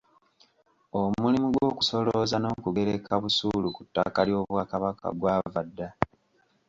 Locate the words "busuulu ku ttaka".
3.23-4.19